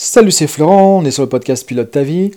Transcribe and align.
Salut, 0.00 0.30
c'est 0.30 0.46
Florent, 0.46 1.00
on 1.00 1.04
est 1.04 1.10
sur 1.10 1.24
le 1.24 1.28
podcast 1.28 1.66
Pilote 1.66 1.90
ta 1.90 2.04
vie. 2.04 2.30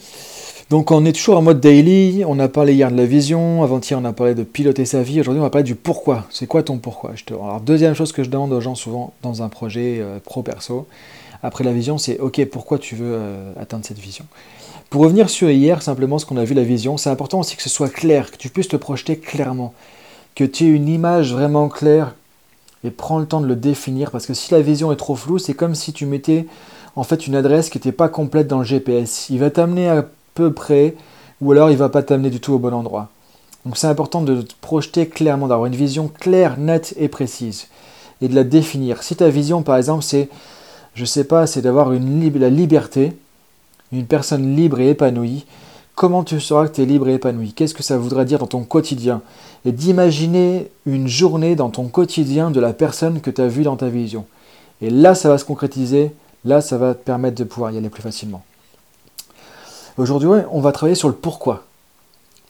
Donc 0.72 0.90
on 0.90 1.06
est 1.06 1.12
toujours 1.12 1.38
en 1.38 1.44
mode 1.44 1.60
daily, 1.60 2.26
on 2.26 2.40
a 2.40 2.48
parlé 2.48 2.74
hier 2.74 2.92
de 2.92 2.98
la 2.98 3.06
vision, 3.06 3.62
avant-hier 3.62 4.00
on 4.00 4.06
a 4.06 4.14
parlé 4.14 4.34
de 4.34 4.42
piloter 4.42 4.84
sa 4.84 5.04
vie, 5.04 5.20
aujourd'hui 5.20 5.42
on 5.42 5.44
va 5.44 5.52
parler 5.52 5.64
du 5.64 5.76
pourquoi. 5.76 6.26
C'est 6.32 6.48
quoi 6.48 6.64
ton 6.64 6.80
pourquoi? 6.80 7.12
Alors 7.30 7.62
deuxième 7.62 7.94
chose 7.94 8.14
que 8.14 8.24
je 8.24 8.32
demande 8.32 8.52
aux 8.52 8.62
gens 8.62 8.74
souvent 8.74 9.14
dans 9.22 9.44
un 9.44 9.48
projet 9.48 10.00
euh, 10.02 10.18
pro-perso, 10.26 10.88
après 11.44 11.64
la 11.64 11.72
vision, 11.72 12.00
c'est 12.00 12.18
ok, 12.18 12.44
pourquoi 12.46 12.80
tu 12.80 12.96
veux 12.96 13.14
euh, 13.14 13.54
atteindre 13.60 13.86
cette 13.86 14.00
vision? 14.00 14.26
Pour 14.90 15.04
revenir 15.04 15.30
sur 15.30 15.52
hier, 15.52 15.84
simplement 15.84 16.18
ce 16.18 16.26
qu'on 16.26 16.38
a 16.38 16.44
vu 16.44 16.56
la 16.56 16.64
vision, 16.64 16.98
c'est 16.98 17.12
important 17.12 17.42
aussi 17.42 17.56
que 17.58 17.62
ce 17.62 17.70
soit 17.70 17.94
clair, 17.94 18.32
que 18.32 18.38
tu 18.38 18.50
puisses 18.50 18.70
te 18.70 18.76
projeter 18.76 19.18
clairement, 19.18 19.76
que 20.34 20.46
tu 20.46 20.66
aies 20.66 20.70
une 20.72 20.90
image 20.90 21.32
vraiment 21.32 21.70
claire 21.70 22.16
et 22.84 22.90
prends 22.90 23.20
le 23.20 23.28
temps 23.28 23.40
de 23.40 23.46
le 23.46 23.56
définir 23.56 24.10
parce 24.10 24.26
que 24.26 24.34
si 24.34 24.52
la 24.52 24.62
vision 24.62 24.92
est 24.92 24.96
trop 24.96 25.16
floue, 25.16 25.38
c'est 25.38 25.54
comme 25.54 25.76
si 25.76 25.94
tu 25.94 26.08
mettais 26.08 26.48
en 26.96 27.04
fait 27.04 27.28
une 27.28 27.36
adresse 27.36 27.70
qui 27.70 27.78
n'était 27.78 27.92
pas 27.92 28.10
complète 28.10 28.48
dans 28.48 28.60
le 28.60 28.66
GPS. 28.66 29.30
Il 29.30 29.40
va 29.40 29.50
t'amener 29.50 29.90
à 29.90 30.06
peu 30.34 30.54
près, 30.54 30.96
ou 31.42 31.52
alors 31.52 31.70
il 31.70 31.78
va 31.78 31.90
pas 31.90 32.04
t'amener 32.04 32.30
du 32.30 32.40
tout 32.40 32.54
au 32.54 32.60
bon 32.60 32.74
endroit. 32.74 33.10
Donc 33.66 33.78
c'est 33.78 33.88
important 33.88 34.22
de 34.22 34.42
te 34.42 34.54
projeter 34.60 35.08
clairement, 35.08 35.48
d'avoir 35.48 35.68
une 35.68 35.76
vision 35.76 36.08
claire, 36.08 36.58
nette 36.58 36.94
et 36.98 37.08
précise, 37.08 37.68
et 38.22 38.28
de 38.28 38.36
la 38.36 38.44
définir. 38.44 39.04
Si 39.04 39.16
ta 39.16 39.30
vision, 39.30 39.62
par 39.62 39.78
exemple, 39.78 40.04
c'est, 40.04 40.30
je 40.96 41.06
sais 41.06 41.24
pas, 41.24 41.48
c'est 41.48 41.62
d'avoir 41.62 41.92
la 41.92 42.50
liberté, 42.50 43.14
une 43.92 44.06
personne 44.06 44.56
libre 44.56 44.80
et 44.80 44.90
épanouie, 44.90 45.46
comment 45.96 46.24
tu 46.24 46.40
sauras 46.40 46.68
que 46.68 46.76
tu 46.76 46.82
es 46.82 46.86
libre 46.86 47.10
et 47.10 47.16
épanoui? 47.16 47.54
Qu'est-ce 47.54 47.74
que 47.74 47.84
ça 47.84 47.98
voudrait 47.98 48.26
dire 48.26 48.40
dans 48.40 48.48
ton 48.48 48.64
quotidien? 48.64 49.22
Et 49.66 49.72
d'imaginer 49.72 50.72
une 50.86 51.08
journée 51.08 51.56
dans 51.56 51.70
ton 51.70 51.88
quotidien 51.90 52.50
de 52.50 52.60
la 52.60 52.74
personne 52.74 53.22
que 53.22 53.30
tu 53.30 53.42
as 53.42 53.48
vue 53.48 53.64
dans 53.64 53.76
ta 53.76 53.90
vision. 53.90 54.26
Et 54.82 54.90
là, 54.90 55.14
ça 55.14 55.30
va 55.30 55.38
se 55.38 55.46
concrétiser 55.46 56.12
Là, 56.44 56.62
ça 56.62 56.78
va 56.78 56.96
te 56.96 57.04
permettre 57.04 57.38
de 57.38 57.44
pouvoir 57.44 57.72
y 57.72 57.78
aller 57.78 57.90
plus 57.90 58.02
facilement. 58.02 58.44
Aujourd'hui, 59.98 60.30
on 60.52 60.62
va 60.62 60.72
travailler 60.72 60.96
sur 60.96 61.10
le 61.10 61.16
pourquoi. 61.16 61.64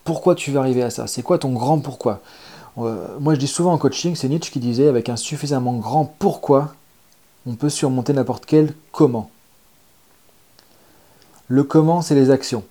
Pourquoi 0.04 0.34
tu 0.34 0.50
veux 0.50 0.58
arriver 0.58 0.82
à 0.82 0.90
ça? 0.90 1.06
C'est 1.06 1.22
quoi 1.22 1.38
ton 1.38 1.52
grand 1.52 1.78
pourquoi? 1.78 2.20
Euh, 2.78 3.06
Moi, 3.20 3.34
je 3.34 3.40
dis 3.40 3.46
souvent 3.46 3.72
en 3.72 3.78
coaching, 3.78 4.16
c'est 4.16 4.28
Nietzsche 4.28 4.50
qui 4.50 4.60
disait, 4.60 4.88
avec 4.88 5.08
un 5.08 5.16
suffisamment 5.16 5.74
grand 5.74 6.04
pourquoi, 6.18 6.74
on 7.46 7.54
peut 7.54 7.68
surmonter 7.68 8.12
n'importe 8.12 8.46
quel 8.46 8.74
comment. 8.92 9.30
Le 11.48 11.64
comment, 11.64 12.00
c'est 12.00 12.14
les 12.14 12.30
actions. 12.30 12.64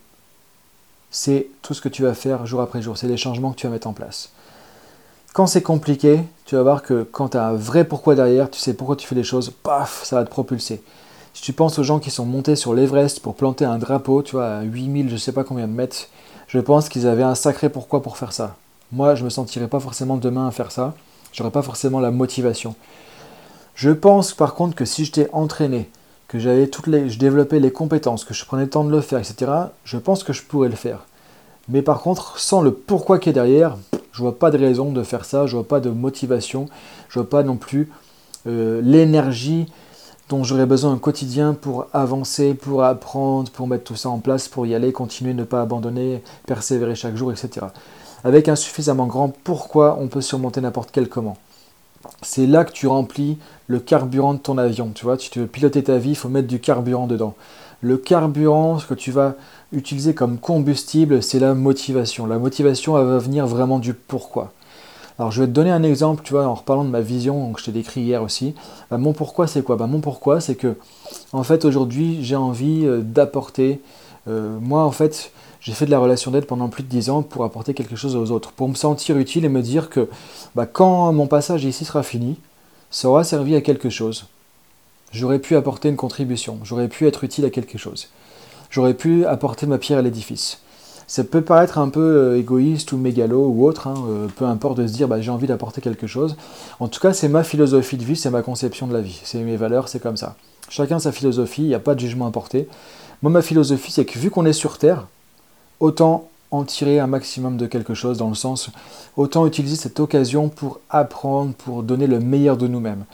C'est 1.12 1.48
tout 1.62 1.74
ce 1.74 1.82
que 1.82 1.90
tu 1.90 2.04
vas 2.04 2.14
faire 2.14 2.46
jour 2.46 2.62
après 2.62 2.82
jour. 2.82 2.98
C'est 2.98 3.08
les 3.08 3.18
changements 3.18 3.52
que 3.52 3.58
tu 3.58 3.68
vas 3.68 3.74
mettre 3.74 3.88
en 3.88 3.94
place. 3.94 4.30
Quand 5.34 5.46
c'est 5.46 5.62
compliqué, 5.62 6.22
tu 6.46 6.56
vas 6.56 6.64
voir 6.64 6.82
que 6.82 7.04
quand 7.04 7.30
tu 7.30 7.38
as 7.38 7.46
un 7.48 7.54
vrai 7.54 7.86
pourquoi 7.86 8.16
derrière, 8.16 8.50
tu 8.50 8.60
sais 8.60 8.74
pourquoi 8.74 8.96
tu 8.96 9.08
fais 9.08 9.16
les 9.16 9.24
choses, 9.24 9.52
paf, 9.64 10.04
ça 10.04 10.16
va 10.18 10.26
te 10.26 10.30
propulser. 10.30 10.82
Si 11.34 11.44
tu 11.44 11.54
penses 11.54 11.80
aux 11.80 11.84
gens 11.84 12.00
qui 12.00 12.12
sont 12.12 12.26
montés 12.26 12.56
sur 12.56 12.74
l'Everest 12.74 13.22
pour 13.22 13.36
planter 13.36 13.66
un 13.66 13.78
drapeau, 13.78 14.22
tu 14.22 14.34
vois, 14.34 14.48
à 14.48 14.62
8000, 14.64 15.10
je 15.10 15.16
sais 15.16 15.32
pas 15.32 15.44
combien 15.44 15.68
de 15.68 15.74
mètres, 15.74 16.08
je 16.48 16.60
pense 16.60 16.90
qu'ils 16.90 17.08
avaient 17.08 17.24
un 17.24 17.36
sacré 17.36 17.70
pourquoi 17.70 18.02
pour 18.02 18.18
faire 18.18 18.34
ça. 18.34 18.56
Moi, 18.92 19.16
je 19.16 19.24
me 19.24 19.30
sentirais 19.30 19.70
pas 19.70 19.80
forcément 19.80 20.18
demain 20.18 20.48
à 20.48 20.52
faire 20.52 20.72
ça. 20.72 20.94
J'aurais 21.32 21.52
pas 21.52 21.62
forcément 21.62 22.02
la 22.02 22.12
motivation. 22.12 22.76
Je 23.76 23.90
pense 23.90 24.34
par 24.34 24.54
contre 24.54 24.76
que 24.76 24.84
si 24.84 25.06
j'étais 25.06 25.30
entraîné, 25.32 25.90
que 26.28 26.40
j'avais 26.40 26.68
toutes 26.68 26.88
les, 26.88 27.10
je 27.10 27.18
développais 27.18 27.60
les 27.60 27.72
compétences, 27.72 28.26
que 28.26 28.34
je 28.34 28.46
prenais 28.46 28.64
le 28.64 28.70
temps 28.70 28.84
de 28.84 28.92
le 28.92 29.02
faire, 29.02 29.20
etc., 29.20 29.52
je 29.86 29.98
pense 29.98 30.24
que 30.24 30.34
je 30.34 30.44
pourrais 30.44 30.70
le 30.70 30.76
faire. 30.76 31.06
Mais 31.70 31.82
par 31.82 32.02
contre, 32.02 32.38
sans 32.38 32.62
le 32.62 32.74
pourquoi 32.74 33.18
qui 33.18 33.30
est 33.30 33.34
derrière, 33.34 33.78
je 34.12 34.22
vois 34.22 34.38
pas 34.38 34.52
de 34.52 34.58
raison 34.58 34.92
de 34.92 35.04
faire 35.04 35.24
ça, 35.24 35.46
je 35.46 35.56
vois 35.56 35.68
pas 35.68 35.80
de 35.80 35.90
motivation, 35.90 36.68
je 37.08 37.20
vois 37.20 37.30
pas 37.30 37.44
non 37.44 37.56
plus 37.56 37.90
euh, 38.48 38.82
l'énergie 38.84 39.68
dont 40.32 40.46
j'aurais 40.46 40.66
besoin 40.66 40.94
au 40.94 40.98
quotidien 40.98 41.54
pour 41.54 41.88
avancer, 41.92 42.54
pour 42.54 42.86
apprendre, 42.86 43.52
pour 43.52 43.68
mettre 43.68 43.84
tout 43.84 43.98
ça 43.98 44.08
en 44.08 44.20
place, 44.20 44.48
pour 44.48 44.66
y 44.66 44.74
aller, 44.74 44.94
continuer, 44.94 45.34
ne 45.34 45.44
pas 45.44 45.62
abandonner, 45.62 46.24
persévérer 46.48 46.96
chaque 46.96 47.18
jour, 47.18 47.34
etc. 47.34 47.66
Avec 48.24 48.48
un 48.48 48.56
suffisamment 48.56 49.08
grand 49.08 49.34
pourquoi, 49.44 49.98
on 50.00 50.08
peut 50.08 50.22
surmonter 50.22 50.62
n'importe 50.62 50.92
quel 50.94 51.10
comment. 51.10 51.36
C'est 52.22 52.48
là 52.48 52.64
que 52.64 52.72
tu 52.72 52.88
remplis 52.88 53.40
le 53.68 53.80
carburant 53.80 54.34
de 54.34 54.40
ton 54.40 54.58
avion. 54.58 54.92
Tu 54.96 55.04
vois, 55.04 55.18
tu 55.18 55.38
veux 55.38 55.48
piloter 55.48 55.84
ta 55.84 55.98
vie, 55.98 56.12
il 56.12 56.16
faut 56.16 56.30
mettre 56.30 56.48
du 56.48 56.62
carburant 56.62 57.08
dedans. 57.08 57.36
Le 57.82 57.98
carburant, 57.98 58.80
ce 58.80 58.86
que 58.86 58.94
tu 58.94 59.12
vas 59.12 59.36
utiliser 59.74 60.14
comme 60.14 60.38
combustible, 60.38 61.22
c'est 61.22 61.40
la 61.40 61.54
motivation. 61.54 62.26
La 62.26 62.40
motivation, 62.40 62.98
elle 62.98 63.06
va 63.06 63.18
venir 63.18 63.48
vraiment 63.48 63.80
du 63.80 63.94
pourquoi. 63.94 64.54
Alors 65.22 65.30
je 65.32 65.40
vais 65.40 65.46
te 65.48 65.52
donner 65.52 65.70
un 65.70 65.84
exemple, 65.84 66.24
tu 66.24 66.34
vois, 66.34 66.48
en 66.48 66.56
reparlant 66.56 66.84
de 66.84 66.90
ma 66.90 67.02
vision 67.02 67.54
que 67.54 67.60
je 67.60 67.66
t'ai 67.66 67.72
décrit 67.72 68.02
hier 68.02 68.24
aussi. 68.24 68.56
Bah, 68.90 68.98
mon 68.98 69.14
pourquoi 69.14 69.46
c'est 69.46 69.62
quoi? 69.62 69.76
Bah, 69.76 69.86
Mon 69.86 70.00
pourquoi 70.00 70.42
c'est 70.42 70.56
que 70.56 70.78
en 71.32 71.44
fait 71.44 71.64
aujourd'hui 71.64 72.24
j'ai 72.24 72.36
envie 72.36 72.88
euh, 72.88 73.02
d'apporter, 73.02 73.82
euh, 74.28 74.58
moi 74.60 74.84
en 74.84 74.90
fait 74.90 75.32
j'ai 75.60 75.74
fait 75.74 75.86
de 75.86 75.92
la 75.92 76.00
relation 76.00 76.32
d'aide 76.32 76.48
pendant 76.48 76.70
plus 76.70 76.82
de 76.82 76.88
10 76.88 77.12
ans 77.12 77.22
pour 77.22 77.44
apporter 77.44 77.76
quelque 77.76 77.96
chose 77.96 78.16
aux 78.16 78.32
autres, 78.32 78.52
pour 78.52 78.68
me 78.68 78.74
sentir 78.74 79.16
utile 79.20 79.46
et 79.46 79.50
me 79.50 79.62
dire 79.62 79.92
que 79.92 80.10
bah, 80.56 80.66
quand 80.66 81.14
mon 81.14 81.28
passage 81.28 81.66
ici 81.66 81.86
sera 81.86 82.02
fini, 82.02 82.38
ça 82.90 83.08
aura 83.08 83.24
servi 83.24 83.56
à 83.56 83.62
quelque 83.62 83.92
chose. 83.92 84.26
J'aurais 85.12 85.38
pu 85.38 85.56
apporter 85.56 85.90
une 85.90 85.98
contribution, 85.98 86.58
j'aurais 86.64 86.88
pu 86.88 87.06
être 87.06 87.24
utile 87.24 87.46
à 87.46 87.52
quelque 87.52 87.78
chose. 87.78 88.10
J'aurais 88.72 88.96
pu 88.96 89.28
apporter 89.28 89.68
ma 89.68 89.78
pierre 89.78 90.00
à 90.00 90.02
l'édifice. 90.02 90.62
Ça 91.08 91.24
peut 91.24 91.42
paraître 91.42 91.78
un 91.78 91.90
peu 91.90 92.00
euh, 92.00 92.38
égoïste 92.38 92.92
ou 92.92 92.98
mégalo 92.98 93.48
ou 93.48 93.66
autre, 93.66 93.88
hein, 93.88 93.96
euh, 94.10 94.28
peu 94.36 94.46
importe 94.46 94.78
de 94.78 94.88
se 94.88 94.94
dire 94.94 95.08
bah, 95.08 95.20
j'ai 95.22 95.32
envie 95.32 95.48
d'apporter 95.48 95.82
quelque 95.82 96.08
chose. 96.08 96.36
En 96.80 96.88
tout 96.88 97.00
cas, 97.00 97.14
c'est 97.14 97.28
ma 97.28 97.44
philosophie 97.44 97.98
de 97.98 98.04
vie, 98.04 98.16
c'est 98.16 98.30
ma 98.30 98.42
conception 98.42 98.88
de 98.88 98.94
la 98.94 99.02
vie, 99.02 99.20
c'est 99.24 99.40
mes 99.40 99.58
valeurs, 99.58 99.88
c'est 99.88 100.02
comme 100.02 100.18
ça. 100.18 100.36
Chacun 100.70 101.00
sa 101.00 101.12
philosophie, 101.12 101.64
il 101.64 101.68
n'y 101.68 101.76
a 101.76 101.80
pas 101.80 101.96
de 101.96 102.00
jugement 102.00 102.28
à 102.28 102.32
porter. 102.32 102.68
Moi, 103.22 103.32
ma 103.32 103.42
philosophie, 103.42 103.92
c'est 103.92 104.06
que 104.06 104.18
vu 104.18 104.30
qu'on 104.30 104.46
est 104.46 104.54
sur 104.54 104.78
Terre, 104.78 105.08
autant 105.80 106.30
en 106.50 106.64
tirer 106.64 107.00
un 107.00 107.08
maximum 107.08 107.58
de 107.58 107.66
quelque 107.66 107.94
chose, 107.94 108.18
dans 108.18 108.30
le 108.30 108.36
sens, 108.36 108.70
autant 109.16 109.46
utiliser 109.46 109.76
cette 109.76 110.00
occasion 110.00 110.50
pour 110.50 110.80
apprendre, 110.90 111.54
pour 111.54 111.84
donner 111.84 112.08
le 112.08 112.20
meilleur 112.20 112.58
de 112.58 112.68
nous-mêmes, 112.68 113.06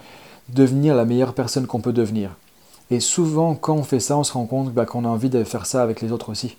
devenir 0.49 0.95
la 0.95 1.05
meilleure 1.05 1.33
personne 1.33 1.67
qu'on 1.67 1.81
peut 1.81 1.93
devenir. 1.93 2.31
Et 2.89 2.99
souvent, 2.99 3.53
quand 3.53 3.75
on 3.75 3.83
fait 3.83 3.99
ça, 3.99 4.17
on 4.17 4.23
se 4.23 4.33
rend 4.33 4.45
compte 4.45 4.71
bah, 4.71 4.85
qu'on 4.85 5.05
a 5.05 5.09
envie 5.09 5.29
de 5.29 5.43
faire 5.43 5.65
ça 5.65 5.83
avec 5.83 6.01
les 6.01 6.11
autres 6.11 6.29
aussi. 6.29 6.55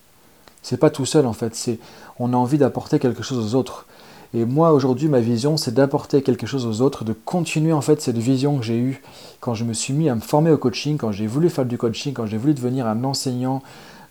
C'est 0.62 0.76
pas 0.76 0.90
tout 0.90 1.06
seul 1.06 1.26
en 1.26 1.32
fait, 1.32 1.54
c'est 1.54 1.78
on 2.18 2.32
a 2.32 2.36
envie 2.36 2.58
d'apporter 2.58 2.98
quelque 2.98 3.22
chose 3.22 3.38
aux 3.38 3.56
autres. 3.56 3.86
Et 4.34 4.44
moi 4.44 4.72
aujourd'hui 4.72 5.08
ma 5.08 5.20
vision 5.20 5.56
c'est 5.56 5.72
d'apporter 5.72 6.22
quelque 6.22 6.46
chose 6.46 6.66
aux 6.66 6.82
autres, 6.82 7.04
de 7.04 7.14
continuer 7.14 7.72
en 7.72 7.80
fait 7.80 8.02
cette 8.02 8.18
vision 8.18 8.58
que 8.58 8.64
j'ai 8.64 8.76
eue 8.76 9.02
quand 9.40 9.54
je 9.54 9.64
me 9.64 9.72
suis 9.72 9.94
mis 9.94 10.10
à 10.10 10.14
me 10.14 10.20
former 10.20 10.50
au 10.50 10.58
coaching, 10.58 10.98
quand 10.98 11.12
j'ai 11.12 11.26
voulu 11.26 11.48
faire 11.48 11.64
du 11.64 11.78
coaching, 11.78 12.12
quand 12.12 12.26
j'ai 12.26 12.36
voulu 12.36 12.52
devenir 12.52 12.86
un 12.86 13.04
enseignant 13.04 13.62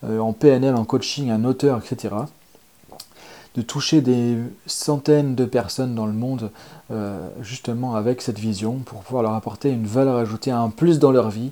euh, 0.03 0.19
en 0.19 0.33
PNL, 0.33 0.75
en 0.75 0.85
coaching, 0.85 1.29
un 1.29 1.43
auteur, 1.43 1.79
etc. 1.79 2.15
De 3.55 3.61
toucher 3.61 4.01
des 4.01 4.37
centaines 4.65 5.35
de 5.35 5.45
personnes 5.45 5.93
dans 5.93 6.05
le 6.05 6.13
monde 6.13 6.51
euh, 6.91 7.27
justement 7.41 7.95
avec 7.95 8.21
cette 8.21 8.39
vision 8.39 8.77
pour 8.85 9.01
pouvoir 9.01 9.21
leur 9.21 9.33
apporter 9.33 9.69
une 9.69 9.85
valeur 9.85 10.15
ajoutée, 10.15 10.49
un 10.49 10.69
plus 10.69 10.97
dans 10.97 11.11
leur 11.11 11.29
vie, 11.29 11.51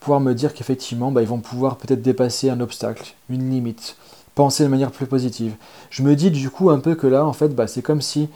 pouvoir 0.00 0.20
me 0.20 0.34
dire 0.34 0.52
qu'effectivement 0.52 1.12
bah, 1.12 1.22
ils 1.22 1.28
vont 1.28 1.40
pouvoir 1.40 1.76
peut-être 1.76 2.02
dépasser 2.02 2.50
un 2.50 2.60
obstacle, 2.60 3.14
une 3.30 3.50
limite, 3.50 3.96
penser 4.34 4.64
de 4.64 4.68
manière 4.68 4.90
plus 4.90 5.06
positive. 5.06 5.54
Je 5.90 6.02
me 6.02 6.16
dis 6.16 6.30
du 6.30 6.50
coup 6.50 6.70
un 6.70 6.78
peu 6.78 6.94
que 6.94 7.06
là, 7.06 7.24
en 7.24 7.32
fait, 7.32 7.48
bah, 7.48 7.66
c'est 7.66 7.82
comme 7.82 8.00
si 8.00 8.28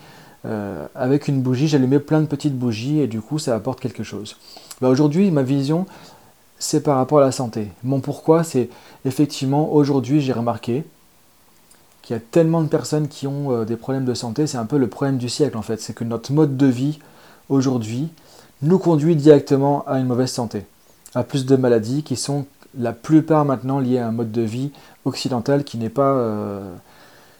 euh, 0.45 0.85
avec 0.95 1.27
une 1.27 1.41
bougie, 1.41 1.67
j'allumais 1.67 1.99
plein 1.99 2.21
de 2.21 2.27
petites 2.27 2.57
bougies 2.57 2.99
et 2.99 3.07
du 3.07 3.21
coup, 3.21 3.39
ça 3.39 3.55
apporte 3.55 3.79
quelque 3.79 4.03
chose. 4.03 4.37
Bah, 4.81 4.89
aujourd'hui, 4.89 5.31
ma 5.31 5.43
vision, 5.43 5.85
c'est 6.59 6.81
par 6.81 6.97
rapport 6.97 7.19
à 7.19 7.21
la 7.21 7.31
santé. 7.31 7.69
Mon 7.83 7.99
pourquoi, 7.99 8.43
c'est 8.43 8.69
effectivement, 9.05 9.73
aujourd'hui, 9.73 10.21
j'ai 10.21 10.33
remarqué 10.33 10.85
qu'il 12.01 12.15
y 12.15 12.17
a 12.17 12.21
tellement 12.31 12.61
de 12.61 12.67
personnes 12.67 13.07
qui 13.07 13.27
ont 13.27 13.51
euh, 13.51 13.65
des 13.65 13.75
problèmes 13.75 14.05
de 14.05 14.13
santé, 14.13 14.47
c'est 14.47 14.57
un 14.57 14.65
peu 14.65 14.77
le 14.77 14.87
problème 14.87 15.17
du 15.17 15.27
siècle 15.27 15.57
en 15.57 15.61
fait, 15.61 15.81
c'est 15.81 15.93
que 15.93 16.05
notre 16.05 16.31
mode 16.31 16.55
de 16.55 16.67
vie 16.67 16.99
aujourd'hui 17.49 18.09
nous 18.61 18.79
conduit 18.79 19.15
directement 19.17 19.83
à 19.87 19.99
une 19.99 20.05
mauvaise 20.05 20.31
santé, 20.31 20.65
à 21.15 21.23
plus 21.23 21.45
de 21.45 21.55
maladies 21.57 22.03
qui 22.03 22.15
sont 22.15 22.45
la 22.77 22.93
plupart 22.93 23.43
maintenant 23.43 23.79
liées 23.79 23.97
à 23.97 24.07
un 24.07 24.11
mode 24.11 24.31
de 24.31 24.41
vie 24.41 24.71
occidental 25.07 25.63
qui 25.63 25.77
n'est 25.77 25.89
pas 25.89 26.11
euh, 26.11 26.71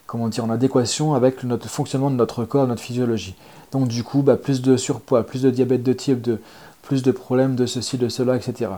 comment 0.06 0.30
dire, 0.30 0.46
en 0.46 0.50
adéquation 0.50 1.14
avec 1.14 1.44
le 1.44 1.58
fonctionnement 1.60 2.10
de 2.10 2.16
notre 2.16 2.46
corps, 2.46 2.68
notre 2.68 2.82
physiologie. 2.82 3.36
Donc 3.72 3.88
du 3.88 4.04
coup, 4.04 4.22
bah, 4.22 4.38
plus 4.38 4.62
de 4.62 4.78
surpoids, 4.78 5.24
plus 5.24 5.42
de 5.42 5.50
diabète 5.50 5.84
de 5.84 5.94
type 5.94 6.22
2, 6.22 6.42
plus 6.82 7.04
de 7.04 7.12
problèmes 7.12 7.56
de 7.56 7.66
ceci, 7.66 7.98
de 7.98 8.10
cela, 8.10 8.36
etc. 8.36 8.72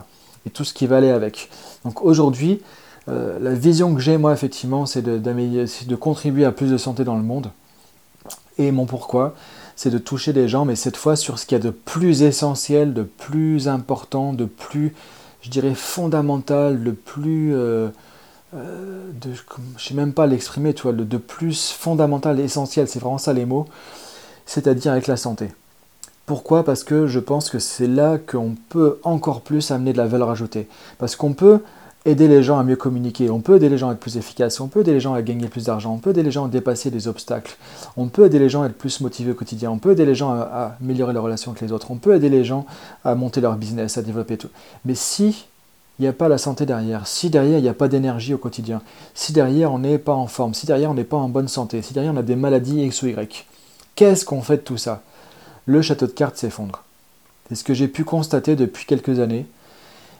Et 0.46 0.50
tout 0.50 0.64
ce 0.64 0.74
qui 0.74 0.86
va 0.86 0.96
aller 0.96 1.10
avec. 1.10 1.48
Donc 1.84 2.02
aujourd'hui, 2.02 2.60
euh, 3.08 3.38
la 3.40 3.54
vision 3.54 3.94
que 3.94 4.00
j'ai, 4.00 4.18
moi, 4.18 4.32
effectivement, 4.32 4.86
c'est 4.86 5.02
de, 5.02 5.18
de 5.18 5.96
contribuer 5.96 6.44
à 6.44 6.52
plus 6.52 6.70
de 6.70 6.76
santé 6.76 7.04
dans 7.04 7.16
le 7.16 7.22
monde. 7.22 7.50
Et 8.58 8.72
mon 8.72 8.86
pourquoi, 8.86 9.34
c'est 9.76 9.90
de 9.90 9.98
toucher 9.98 10.32
des 10.32 10.48
gens, 10.48 10.64
mais 10.64 10.76
cette 10.76 10.96
fois 10.96 11.16
sur 11.16 11.38
ce 11.38 11.46
qu'il 11.46 11.56
y 11.56 11.60
a 11.60 11.64
de 11.64 11.70
plus 11.70 12.22
essentiel, 12.22 12.92
de 12.92 13.02
plus 13.02 13.68
important, 13.68 14.32
de 14.32 14.44
plus 14.44 14.94
je 15.42 15.50
dirais, 15.50 15.74
fondamental, 15.74 16.78
le 16.78 16.92
plus... 16.92 17.54
Euh, 17.54 17.88
euh, 18.54 19.10
de, 19.20 19.30
sais 19.78 19.94
même 19.94 20.12
pas 20.12 20.26
l'exprimer, 20.26 20.74
tu 20.74 20.82
vois, 20.82 20.92
de 20.92 21.16
plus 21.16 21.70
fondamental, 21.70 22.40
essentiel, 22.40 22.88
c'est 22.88 22.98
vraiment 22.98 23.18
ça 23.18 23.32
les 23.32 23.46
mots, 23.46 23.66
c'est-à-dire 24.46 24.92
avec 24.92 25.06
la 25.06 25.16
santé. 25.16 25.48
Pourquoi? 26.26 26.64
Parce 26.64 26.84
que 26.84 27.06
je 27.06 27.18
pense 27.18 27.50
que 27.50 27.58
c'est 27.58 27.86
là 27.86 28.18
qu'on 28.18 28.54
peut 28.68 29.00
encore 29.02 29.40
plus 29.40 29.70
amener 29.70 29.92
de 29.92 29.98
la 29.98 30.06
valeur 30.06 30.30
ajoutée. 30.30 30.68
Parce 30.98 31.16
qu'on 31.16 31.32
peut 31.32 31.60
aider 32.04 32.28
les 32.28 32.42
gens 32.42 32.58
à 32.58 32.64
mieux 32.64 32.76
communiquer, 32.76 33.30
on 33.30 33.40
peut 33.40 33.56
aider 33.56 33.68
les 33.68 33.76
gens 33.76 33.90
à 33.90 33.92
être 33.92 34.00
plus 34.00 34.16
efficaces, 34.16 34.58
on 34.60 34.68
peut 34.68 34.80
aider 34.80 34.92
les 34.92 35.00
gens 35.00 35.12
à 35.12 35.22
gagner 35.22 35.48
plus 35.48 35.64
d'argent, 35.66 35.92
on 35.92 35.98
peut 35.98 36.10
aider 36.10 36.22
les 36.22 36.30
gens 36.30 36.46
à 36.46 36.48
dépasser 36.48 36.90
des 36.90 37.08
obstacles, 37.08 37.56
on 37.96 38.08
peut 38.08 38.24
aider 38.24 38.38
les 38.38 38.48
gens 38.48 38.62
à 38.62 38.66
être 38.66 38.78
plus 38.78 39.00
motivés 39.00 39.32
au 39.32 39.34
quotidien, 39.34 39.70
on 39.70 39.78
peut 39.78 39.90
aider 39.90 40.06
les 40.06 40.14
gens 40.14 40.30
à, 40.30 40.76
améliorer 40.80 41.12
leurs 41.12 41.24
relations 41.24 41.50
avec 41.50 41.60
les 41.60 41.72
autres, 41.72 41.90
on 41.90 41.96
peut 41.96 42.14
aider 42.14 42.30
les 42.30 42.44
gens 42.44 42.64
à 43.04 43.14
monter 43.14 43.40
leur 43.40 43.56
business, 43.56 43.98
à 43.98 44.02
développer 44.02 44.38
tout. 44.38 44.48
Mais 44.84 44.94
si 44.94 45.46
il 46.00 46.04
n'y 46.04 46.08
a 46.08 46.14
pas 46.14 46.30
la 46.30 46.38
santé 46.38 46.64
derrière, 46.64 47.06
si 47.06 47.28
derrière 47.28 47.58
il 47.58 47.62
n'y 47.62 47.68
a 47.68 47.74
pas 47.74 47.86
d'énergie 47.86 48.32
au 48.32 48.38
quotidien, 48.38 48.80
si 49.14 49.34
derrière 49.34 49.70
on 49.70 49.78
n'est 49.78 49.98
pas 49.98 50.14
en 50.14 50.26
forme, 50.26 50.54
si 50.54 50.64
derrière 50.64 50.90
on 50.90 50.94
n'est 50.94 51.04
pas 51.04 51.18
en 51.18 51.28
bonne 51.28 51.46
santé, 51.46 51.82
si 51.82 51.92
derrière 51.92 52.14
on 52.14 52.16
a 52.16 52.22
des 52.22 52.36
maladies 52.36 52.82
X 52.86 53.02
ou 53.02 53.08
Y, 53.08 53.44
qu'est-ce 53.96 54.24
qu'on 54.24 54.40
fait 54.40 54.56
de 54.56 54.62
tout 54.62 54.78
ça? 54.78 55.02
Le 55.66 55.82
château 55.82 56.06
de 56.06 56.12
cartes 56.12 56.38
s'effondre. 56.38 56.84
C'est 57.50 57.54
ce 57.54 57.64
que 57.64 57.74
j'ai 57.74 57.86
pu 57.86 58.04
constater 58.04 58.56
depuis 58.56 58.86
quelques 58.86 59.20
années. 59.20 59.44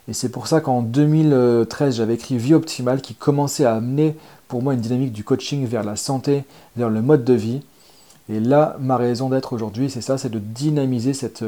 Et 0.06 0.12
c'est 0.12 0.28
pour 0.28 0.48
ça 0.48 0.60
qu'en 0.60 0.82
2013, 0.82 1.96
j'avais 1.96 2.14
écrit 2.14 2.36
Vie 2.36 2.52
optimale 2.52 3.00
qui 3.00 3.14
commençait 3.14 3.64
à 3.64 3.76
amener 3.76 4.16
pour 4.48 4.62
moi 4.62 4.74
une 4.74 4.80
dynamique 4.80 5.12
du 5.12 5.24
coaching 5.24 5.66
vers 5.66 5.82
la 5.82 5.96
santé, 5.96 6.44
vers 6.76 6.90
le 6.90 7.00
mode 7.00 7.24
de 7.24 7.32
vie. 7.32 7.62
Et 8.30 8.38
là, 8.38 8.76
ma 8.78 8.96
raison 8.96 9.28
d'être 9.28 9.52
aujourd'hui, 9.52 9.90
c'est 9.90 10.00
ça, 10.00 10.16
c'est 10.16 10.28
de 10.28 10.38
dynamiser 10.38 11.14
cette, 11.14 11.42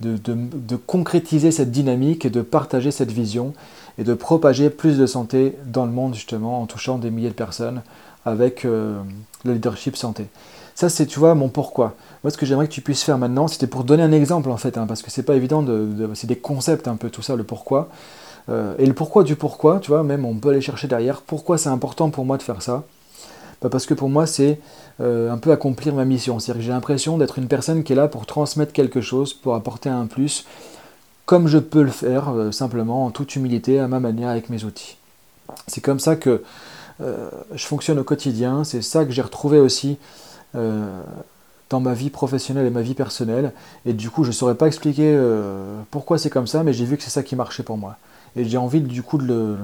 de, 0.00 0.76
concrétiser 0.86 1.50
cette 1.50 1.72
dynamique 1.72 2.24
et 2.24 2.30
de 2.30 2.40
partager 2.40 2.92
cette 2.92 3.10
vision 3.10 3.52
et 3.98 4.04
de 4.04 4.14
propager 4.14 4.70
plus 4.70 4.96
de 4.96 5.06
santé 5.06 5.56
dans 5.66 5.84
le 5.84 5.92
monde 5.92 6.14
justement 6.14 6.62
en 6.62 6.66
touchant 6.66 6.98
des 6.98 7.10
milliers 7.10 7.30
de 7.30 7.34
personnes 7.34 7.82
avec 8.24 8.64
euh, 8.64 9.00
le 9.44 9.54
leadership 9.54 9.96
santé. 9.96 10.26
Ça, 10.76 10.88
c'est, 10.88 11.06
tu 11.06 11.18
vois, 11.18 11.34
mon 11.34 11.48
pourquoi. 11.48 11.94
Moi, 12.22 12.30
ce 12.30 12.38
que 12.38 12.46
j'aimerais 12.46 12.68
que 12.68 12.72
tu 12.72 12.80
puisses 12.80 13.02
faire 13.02 13.18
maintenant, 13.18 13.48
c'était 13.48 13.66
pour 13.66 13.82
donner 13.82 14.02
un 14.02 14.12
exemple, 14.12 14.50
en 14.50 14.56
fait, 14.56 14.78
hein, 14.78 14.86
parce 14.86 15.02
que 15.02 15.10
c'est 15.10 15.24
pas 15.24 15.34
évident, 15.34 15.62
de, 15.62 16.08
c'est 16.14 16.28
des 16.28 16.36
concepts 16.38 16.86
un 16.86 16.96
peu, 16.96 17.10
tout 17.10 17.22
ça, 17.22 17.34
le 17.34 17.44
pourquoi. 17.44 17.88
Euh, 18.48 18.74
et 18.78 18.86
le 18.86 18.94
pourquoi 18.94 19.24
du 19.24 19.36
pourquoi, 19.36 19.80
tu 19.80 19.90
vois, 19.90 20.04
même 20.04 20.24
on 20.24 20.34
peut 20.34 20.50
aller 20.50 20.60
chercher 20.60 20.86
derrière. 20.86 21.22
Pourquoi 21.22 21.58
c'est 21.58 21.68
important 21.68 22.10
pour 22.10 22.24
moi 22.24 22.38
de 22.38 22.42
faire 22.42 22.62
ça? 22.62 22.84
Bah, 23.62 23.68
Parce 23.70 23.86
que 23.86 23.94
pour 23.94 24.08
moi, 24.08 24.26
c'est 24.26 24.60
euh, 25.00 25.30
un 25.30 25.38
peu 25.38 25.52
accomplir 25.52 25.94
ma 25.94 26.04
mission. 26.04 26.38
C'est-à-dire 26.38 26.60
que 26.60 26.66
j'ai 26.66 26.72
l'impression 26.72 27.18
d'être 27.18 27.38
une 27.38 27.48
personne 27.48 27.82
qui 27.82 27.92
est 27.92 27.96
là 27.96 28.08
pour 28.08 28.26
transmettre 28.26 28.72
quelque 28.72 29.00
chose, 29.00 29.34
pour 29.34 29.54
apporter 29.54 29.88
un 29.88 30.06
plus, 30.06 30.46
comme 31.26 31.46
je 31.46 31.58
peux 31.58 31.82
le 31.82 31.90
faire, 31.90 32.30
euh, 32.30 32.52
simplement, 32.52 33.06
en 33.06 33.10
toute 33.10 33.36
humilité, 33.36 33.78
à 33.78 33.88
ma 33.88 34.00
manière, 34.00 34.28
avec 34.28 34.50
mes 34.50 34.64
outils. 34.64 34.96
C'est 35.66 35.80
comme 35.80 36.00
ça 36.00 36.16
que 36.16 36.42
je 37.54 37.64
fonctionne 37.64 37.98
au 37.98 38.04
quotidien, 38.04 38.62
c'est 38.62 38.82
ça 38.82 39.06
que 39.06 39.10
j'ai 39.10 39.22
retrouvé 39.22 39.58
aussi 39.58 39.96
euh, 40.56 41.02
dans 41.68 41.78
ma 41.78 41.94
vie 41.94 42.10
professionnelle 42.10 42.66
et 42.66 42.70
ma 42.70 42.82
vie 42.82 42.94
personnelle. 42.94 43.52
Et 43.86 43.92
du 43.92 44.10
coup, 44.10 44.24
je 44.24 44.30
ne 44.30 44.32
saurais 44.32 44.56
pas 44.56 44.66
expliquer 44.66 45.14
euh, 45.14 45.80
pourquoi 45.92 46.18
c'est 46.18 46.30
comme 46.30 46.48
ça, 46.48 46.64
mais 46.64 46.72
j'ai 46.72 46.84
vu 46.84 46.96
que 46.96 47.04
c'est 47.04 47.10
ça 47.10 47.22
qui 47.22 47.36
marchait 47.36 47.62
pour 47.62 47.78
moi. 47.78 47.96
Et 48.34 48.44
j'ai 48.44 48.56
envie 48.56 48.80
du 48.80 49.04
coup 49.04 49.18
de, 49.18 49.56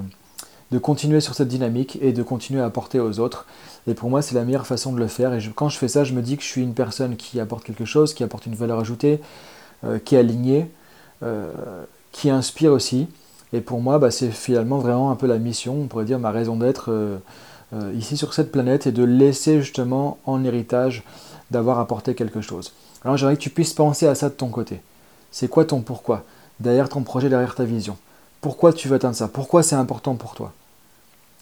de, 0.71 0.79
continuer 0.79 1.21
sur 1.21 1.35
cette 1.35 1.49
dynamique 1.49 1.99
et 2.01 2.13
de 2.13 2.23
continuer 2.23 2.61
à 2.61 2.67
apporter 2.67 3.01
aux 3.01 3.19
autres. 3.19 3.47
Et 3.87 3.95
pour 3.95 4.11
moi, 4.11 4.23
c'est 4.23 4.35
la 4.35 4.45
meilleure 4.45 4.67
façon 4.67 4.93
de 4.93 4.99
le 4.99 5.07
faire. 5.07 5.33
Et 5.35 5.41
quand 5.55 5.69
je 5.69 5.79
fais 5.79 5.89
ça, 5.89 6.05
je 6.05 6.13
me 6.13 6.23
dis 6.23 6.37
que 6.37 6.43
je 6.43 6.49
suis 6.49 6.63
une 6.63 6.75
personne 6.75 7.17
qui 7.17 7.41
apporte 7.41 7.65
quelque 7.65 7.85
chose, 7.85 8.15
qui 8.15 8.25
apporte 8.25 8.47
une 8.47 8.55
valeur 8.55 8.81
ajoutée, 8.81 9.21
euh, 9.85 9.99
qui 9.99 10.17
est 10.17 10.19
alignée, 10.19 10.71
qui 12.13 12.31
inspire 12.31 12.73
aussi. 12.73 13.09
Et 13.53 13.61
pour 13.61 13.81
moi, 13.81 13.99
bah, 13.99 14.11
c'est 14.11 14.31
finalement 14.31 14.79
vraiment 14.79 15.11
un 15.11 15.17
peu 15.17 15.27
la 15.27 15.39
mission, 15.39 15.75
on 15.81 15.87
pourrait 15.87 16.05
dire 16.05 16.19
ma 16.19 16.31
raison 16.31 16.57
d'être 16.57 16.91
euh, 17.73 17.93
ici 17.95 18.17
sur 18.17 18.33
cette 18.33 18.53
planète 18.53 18.87
et 18.87 18.93
de 18.93 19.03
laisser 19.03 19.61
justement 19.61 20.19
en 20.25 20.45
héritage 20.45 21.03
d'avoir 21.51 21.81
apporté 21.81 22.15
quelque 22.15 22.41
chose. 22.41 22.73
Alors 23.05 23.17
j'aimerais 23.17 23.37
que 23.37 23.43
tu 23.43 23.51
puisses 23.51 23.73
penser 23.73 24.07
à 24.07 24.15
ça 24.15 24.29
de 24.29 24.35
ton 24.35 24.49
côté. 24.49 24.81
C'est 25.33 25.49
quoi 25.49 25.65
ton 25.65 25.81
pourquoi 25.81 26.25
Derrière 26.61 26.89
ton 26.89 27.03
projet, 27.03 27.29
derrière 27.29 27.55
ta 27.55 27.65
vision? 27.65 27.97
Pourquoi 28.46 28.72
tu 28.72 28.87
veux 28.87 28.94
atteindre 28.94 29.16
ça? 29.16 29.26
Pourquoi 29.26 29.64
c'est 29.64 29.75
important 29.75 30.14
pour 30.14 30.34
toi? 30.34 30.52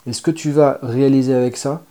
Et 0.07 0.15
ce 0.15 0.23
que 0.23 0.31
tu 0.31 0.51
vas 0.51 0.79
réaliser 0.83 1.35
avec 1.35 1.59
ça, 1.59 1.83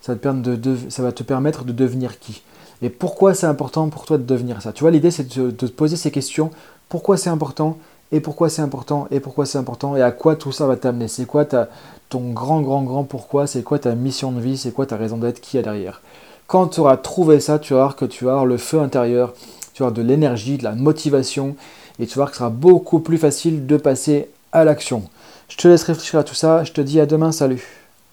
ça, 0.00 0.14
va 0.14 1.12
te 1.12 1.22
permettre 1.22 1.64
de 1.64 1.72
devenir 1.72 2.18
qui? 2.18 2.42
Et 2.80 2.88
pourquoi 2.88 3.34
c'est 3.34 3.44
important 3.44 3.90
pour 3.90 4.06
toi 4.06 4.16
de 4.16 4.22
devenir 4.22 4.62
ça? 4.62 4.72
Tu 4.72 4.82
vois, 4.82 4.90
l'idée 4.90 5.10
c'est 5.10 5.36
de, 5.36 5.50
de 5.50 5.66
te 5.66 5.70
poser 5.70 5.96
ces 5.96 6.10
questions. 6.10 6.50
Pourquoi 6.88 7.18
c'est 7.18 7.28
important? 7.28 7.76
Et 8.10 8.20
pourquoi 8.20 8.48
c'est 8.48 8.62
important, 8.62 9.06
et 9.10 9.20
pourquoi 9.20 9.44
c'est 9.44 9.58
important, 9.58 9.96
et 9.96 10.02
à 10.02 10.12
quoi 10.12 10.34
tout 10.34 10.50
ça 10.50 10.66
va 10.66 10.76
t'amener? 10.76 11.08
C'est 11.08 11.26
quoi 11.26 11.44
ta, 11.44 11.68
ton 12.08 12.30
grand, 12.30 12.62
grand, 12.62 12.84
grand 12.84 13.04
pourquoi, 13.04 13.46
c'est 13.46 13.62
quoi 13.62 13.78
ta 13.78 13.94
mission 13.94 14.32
de 14.32 14.40
vie, 14.40 14.56
c'est 14.56 14.72
quoi 14.72 14.86
ta 14.86 14.96
raison 14.96 15.18
d'être, 15.18 15.42
qui 15.42 15.58
a 15.58 15.62
derrière? 15.62 16.00
Quand 16.46 16.68
tu 16.68 16.80
auras 16.80 16.96
trouvé 16.96 17.38
ça, 17.38 17.58
tu 17.58 17.74
vas 17.74 17.80
voir 17.80 17.96
que 17.96 18.06
tu 18.06 18.24
vas 18.24 18.42
le 18.46 18.56
feu 18.56 18.80
intérieur, 18.80 19.34
tu 19.74 19.82
avoir 19.82 19.92
de 19.92 20.00
l'énergie, 20.00 20.56
de 20.56 20.64
la 20.64 20.74
motivation, 20.74 21.54
et 21.98 22.06
tu 22.06 22.18
vas 22.18 22.24
que 22.24 22.32
ce 22.32 22.38
sera 22.38 22.48
beaucoup 22.48 23.00
plus 23.00 23.18
facile 23.18 23.66
de 23.66 23.76
passer 23.76 24.30
à 24.54 24.64
l'action. 24.64 25.02
Je 25.48 25.56
te 25.56 25.68
laisse 25.68 25.82
réfléchir 25.82 26.18
à 26.18 26.24
tout 26.24 26.34
ça, 26.34 26.64
je 26.64 26.72
te 26.72 26.80
dis 26.80 27.00
à 27.00 27.06
demain, 27.06 27.32
salut 27.32 27.83